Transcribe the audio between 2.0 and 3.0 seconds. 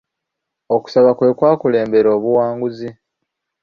obuwanguzi.